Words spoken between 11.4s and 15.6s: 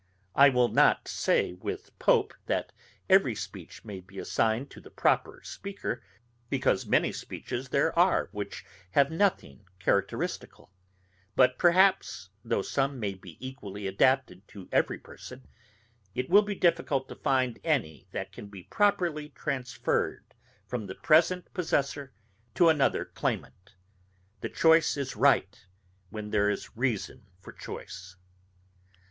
perhaps, though some may be equally adapted to every person,